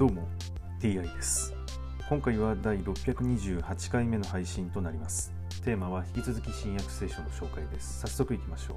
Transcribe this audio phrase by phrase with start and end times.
[0.00, 0.26] どうも
[0.80, 1.54] TI です。
[2.08, 5.30] 今回は第628回目の配信となります。
[5.62, 8.00] テーマは引き続き新約聖書の紹介です。
[8.00, 8.76] 早速いきましょ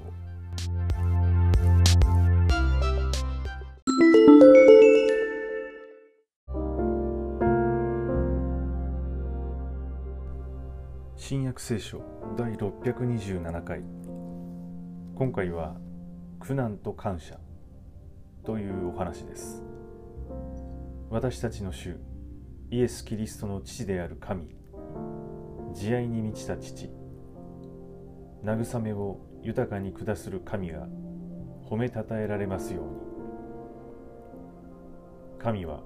[11.16, 12.02] 新約聖書
[12.36, 13.80] 第627回。
[15.14, 15.74] 今回は
[16.38, 17.40] 苦難と感謝
[18.44, 19.64] というお話です。
[21.14, 21.96] 私たちの主
[22.72, 24.48] イエス・キリストの父である神
[25.72, 26.90] 慈愛に満ちた父
[28.42, 30.88] 慰めを豊かに下する神が
[31.70, 32.90] 褒めたたえられますように。
[35.38, 35.84] 神は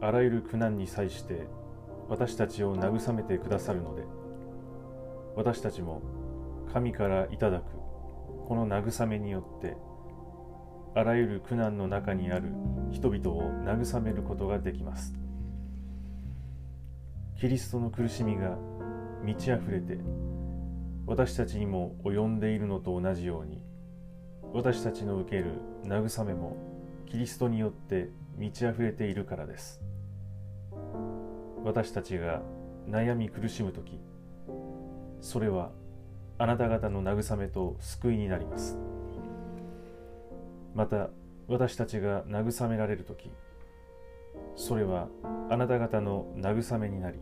[0.00, 1.46] あらゆる苦難に際して
[2.08, 4.02] 私たちを慰めてくださるので
[5.36, 6.02] 私たちも
[6.72, 7.66] 神からいただく
[8.48, 9.76] この慰めによって
[10.96, 12.52] あらゆる苦難の中にある
[12.90, 15.14] 人々を慰めることができます。
[17.38, 18.56] キリストの苦しみが
[19.22, 19.98] 満ち溢れて
[21.06, 23.62] 私たちにも及んでいるのと同じように
[24.54, 25.52] 私たちの受ける
[25.84, 26.56] 慰めも
[27.10, 29.80] キリストによって満ち溢れているからです。
[31.64, 32.42] 私たちが
[32.88, 34.00] 悩み苦しむ時
[35.20, 35.72] それは
[36.38, 38.78] あなた方の慰めと救いになります。
[40.74, 41.10] また
[41.48, 43.30] 私たちが慰められる時
[44.56, 45.08] それは
[45.48, 47.20] あなた方の慰めになり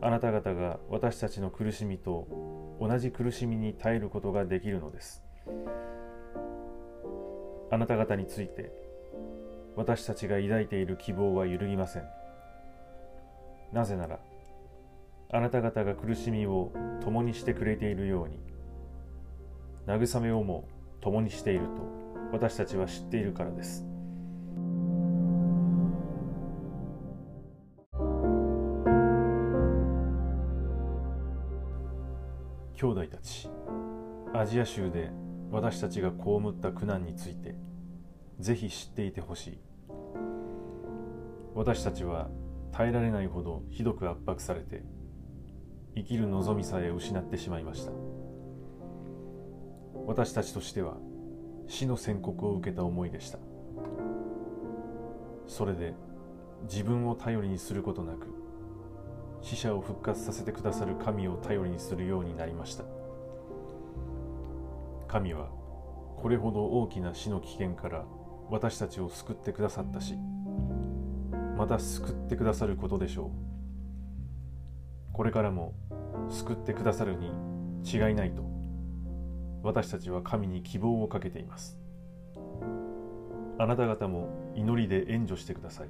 [0.00, 2.26] あなた方が私たちの苦しみと
[2.80, 5.22] 同じ苦しみに耐えることができるのです。
[7.70, 8.72] あなた方について
[9.76, 12.02] 私たちが抱いている希望は揺るぎません。
[13.72, 14.18] なぜなら
[15.30, 18.40] あなた方が苦しみを共にしてくれているように
[19.86, 20.68] 慰めをも
[21.00, 22.01] 共にしていると
[22.32, 23.86] 私たちは知っているからです。
[32.74, 33.48] 兄弟たち
[34.34, 35.12] アジア州で
[35.52, 36.16] 私たちが被
[36.48, 37.54] った苦難について
[38.40, 39.60] ぜひ知っていてほしい。
[41.54, 42.28] 私たちは
[42.72, 44.82] 耐えられないほどひどく圧迫されて
[45.94, 47.92] 生きる望みさえ失ってしまいました。
[50.06, 50.96] 私たちとしては
[51.66, 53.38] 死の宣告を受けた思いでした。
[55.46, 55.94] それで
[56.64, 58.28] 自分を頼りにすることなく
[59.42, 62.84] 死者を復活させてくださる神を頼りにするようになりました。
[65.08, 65.48] 神は
[66.16, 68.04] これほど大きな死の危険から
[68.48, 70.14] 私たちを救ってくださったし
[71.56, 73.30] また救ってくださることでしょう。
[75.12, 75.74] これからも
[76.30, 77.30] 救ってくださるに
[77.84, 78.51] 違いないと。
[79.62, 81.78] 私たちは神に希望をかけています
[83.58, 85.88] あなた方も祈りで援助してください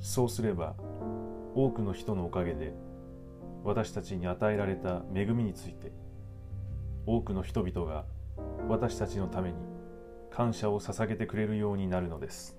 [0.00, 0.74] そうすれば
[1.54, 2.74] 多くの人のおかげで
[3.64, 5.92] 私たちに与えられた恵みについて
[7.06, 8.04] 多くの人々が
[8.68, 9.56] 私たちのために
[10.30, 12.58] 感謝を捧げてくれるようになるのです。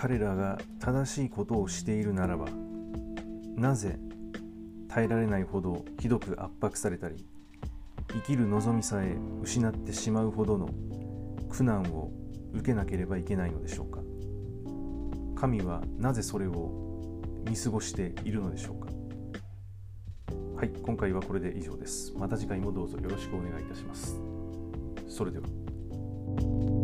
[0.00, 2.46] 彼らが正しいことをしているならば
[3.56, 3.98] なぜ
[4.88, 7.26] 耐えられないほどひどく圧迫されたり
[8.12, 10.70] 生きる望みさえ失ってしまうほどの
[11.50, 12.12] 苦難を
[12.54, 14.00] 受けなければいけないのでしょうか。
[15.38, 18.88] 神はなぜそれを見過ごしているのでしょうか。
[20.56, 22.14] はい今回はこれで以上です。
[22.16, 24.16] また次回もどうぞよろしくお願いいたします。
[25.08, 26.77] それでは。